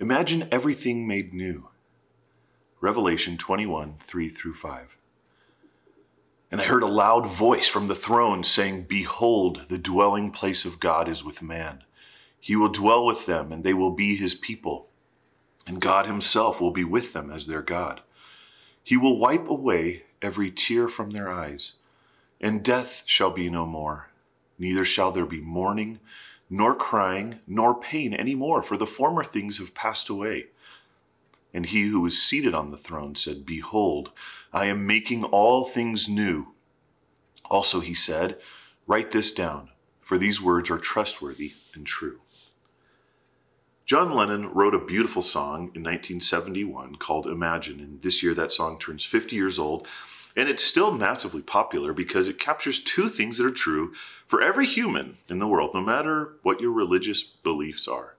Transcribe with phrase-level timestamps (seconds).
[0.00, 1.68] Imagine everything made new.
[2.80, 4.96] Revelation 21 3 through 5.
[6.50, 10.80] And I heard a loud voice from the throne saying, Behold, the dwelling place of
[10.80, 11.84] God is with man.
[12.40, 14.88] He will dwell with them, and they will be his people.
[15.66, 18.00] And God himself will be with them as their God.
[18.82, 21.74] He will wipe away every tear from their eyes,
[22.40, 24.10] and death shall be no more.
[24.58, 26.00] Neither shall there be mourning,
[26.52, 30.44] nor crying, nor pain any more, for the former things have passed away.
[31.54, 34.10] And he who was seated on the throne said, Behold,
[34.52, 36.48] I am making all things new.
[37.46, 38.36] Also he said,
[38.86, 39.70] Write this down,
[40.02, 42.20] for these words are trustworthy and true.
[43.86, 48.78] John Lennon wrote a beautiful song in 1971 called Imagine, and this year that song
[48.78, 49.88] turns 50 years old.
[50.36, 53.92] And it's still massively popular because it captures two things that are true
[54.26, 58.16] for every human in the world, no matter what your religious beliefs are.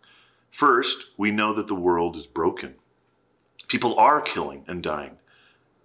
[0.52, 2.76] First, we know that the world is broken.
[3.68, 5.18] People are killing and dying.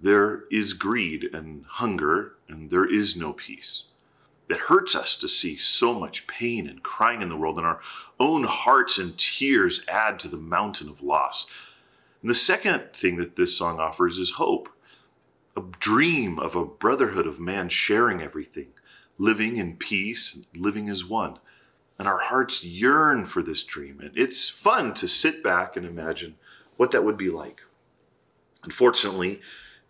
[0.01, 3.85] There is greed and hunger, and there is no peace.
[4.51, 7.81] It hurts us to see so much pain and crying in the world, and our
[8.21, 11.47] own hearts and tears add to the mountain of loss.
[12.21, 14.69] And the second thing that this song offers is hope
[15.59, 18.69] a dream of a brotherhood of man sharing everything,
[19.19, 21.39] living in peace, living as one.
[21.99, 23.99] And our hearts yearn for this dream.
[24.01, 26.37] And it's fun to sit back and imagine
[26.77, 27.63] what that would be like.
[28.63, 29.41] Unfortunately,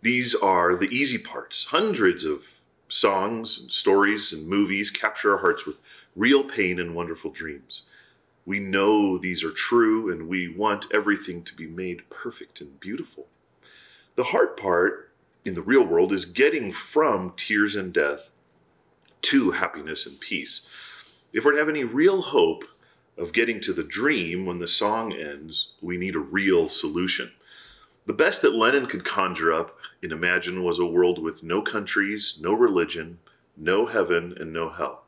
[0.01, 1.65] these are the easy parts.
[1.65, 2.45] Hundreds of
[2.87, 5.75] songs and stories and movies capture our hearts with
[6.15, 7.83] real pain and wonderful dreams.
[8.43, 13.27] We know these are true and we want everything to be made perfect and beautiful.
[14.15, 15.08] The hard part
[15.45, 18.29] in the real world is getting from tears and death
[19.21, 20.61] to happiness and peace.
[21.33, 22.63] If we're to have any real hope
[23.17, 27.31] of getting to the dream when the song ends, we need a real solution.
[28.05, 32.37] The best that Lennon could conjure up and imagine was a world with no countries,
[32.39, 33.19] no religion,
[33.55, 35.03] no heaven, and no hell.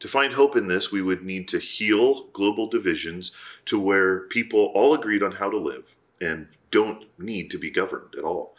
[0.00, 3.32] To find hope in this, we would need to heal global divisions
[3.66, 5.84] to where people all agreed on how to live
[6.20, 8.53] and don't need to be governed at all.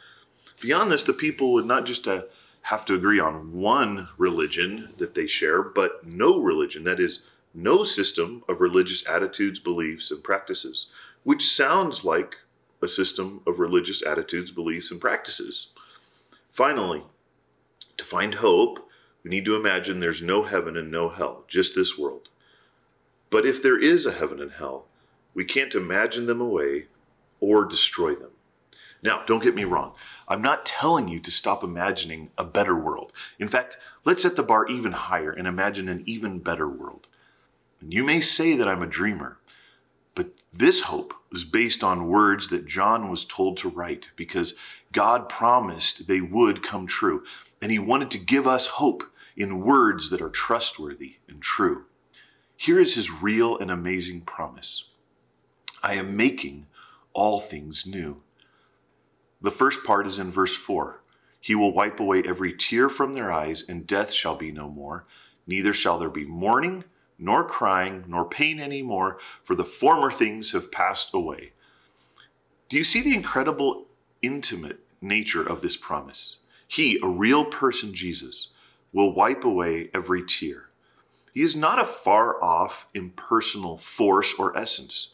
[0.62, 2.24] Beyond this, the people would not just uh,
[2.64, 7.22] have to agree on one religion that they share, but no religion, that is,
[7.54, 10.88] no system of religious attitudes, beliefs, and practices,
[11.24, 12.38] which sounds like
[12.82, 15.68] a system of religious attitudes, beliefs, and practices.
[16.52, 17.04] Finally,
[17.98, 18.90] to find hope,
[19.24, 22.30] we need to imagine there's no heaven and no hell, just this world.
[23.30, 24.86] But if there is a heaven and hell,
[25.34, 26.86] we can't imagine them away
[27.40, 28.32] or destroy them.
[29.06, 29.94] Now, don't get me wrong.
[30.28, 33.12] I'm not telling you to stop imagining a better world.
[33.38, 37.06] In fact, let's set the bar even higher and imagine an even better world.
[37.80, 39.38] And you may say that I'm a dreamer,
[40.16, 44.56] but this hope was based on words that John was told to write because
[44.92, 47.24] God promised they would come true.
[47.62, 49.04] And he wanted to give us hope
[49.38, 51.86] in words that are trustworthy and true.
[52.58, 54.86] Here is his real and amazing promise
[55.84, 56.66] I am making
[57.14, 58.24] all things new.
[59.46, 61.02] The first part is in verse 4.
[61.40, 65.06] He will wipe away every tear from their eyes, and death shall be no more.
[65.46, 66.84] Neither shall there be mourning
[67.20, 71.52] nor crying, nor pain any more, for the former things have passed away.
[72.70, 73.86] Do you see the incredible,
[74.24, 76.38] intimate nature of this promise?
[76.68, 78.48] He, a real person, Jesus,
[78.92, 80.70] will wipe away every tear.
[81.36, 85.10] He is not a far off, impersonal force or essence.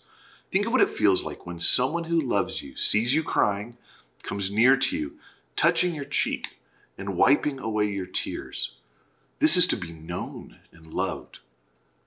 [0.53, 3.75] Think of what it feels like when someone who loves you sees you crying,
[4.23, 5.13] comes near to you,
[5.55, 6.47] touching your cheek,
[6.97, 8.71] and wiping away your tears.
[9.39, 11.39] This is to be known and loved.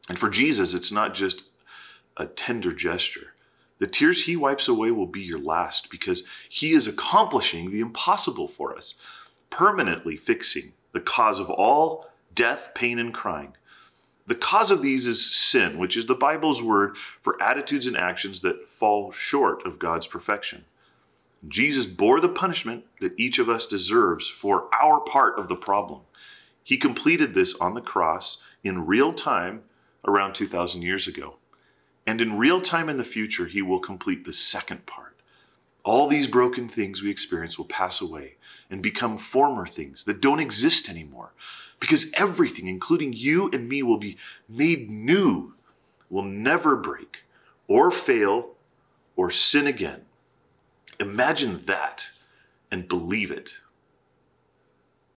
[0.08, 1.42] And for Jesus, it's not just
[2.16, 3.34] a tender gesture.
[3.78, 8.48] The tears he wipes away will be your last because he is accomplishing the impossible
[8.48, 8.94] for us,
[9.50, 13.54] permanently fixing the cause of all death, pain, and crying.
[14.26, 18.40] The cause of these is sin, which is the Bible's word for attitudes and actions
[18.40, 20.64] that fall short of God's perfection.
[21.48, 26.02] Jesus bore the punishment that each of us deserves for our part of the problem.
[26.62, 29.62] He completed this on the cross in real time
[30.06, 31.36] around 2,000 years ago.
[32.06, 35.16] And in real time in the future, he will complete the second part.
[35.84, 38.36] All these broken things we experience will pass away
[38.70, 41.32] and become former things that don't exist anymore.
[41.80, 44.16] Because everything, including you and me, will be
[44.48, 45.54] made new,
[46.08, 47.18] will never break
[47.68, 48.52] or fail
[49.16, 50.02] or sin again.
[51.00, 52.06] Imagine that
[52.70, 53.54] and believe it.